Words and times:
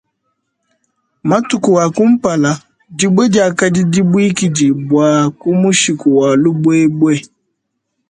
Matuku 1.29 1.71
a 1.83 1.85
kumpala, 1.95 2.51
dibue 2.97 3.23
diakadi 3.33 3.81
dibuikidibua 3.93 5.07
ku 5.39 5.47
mushiku 5.61 6.07
wa 6.19 6.29
lubuebue. 6.41 7.15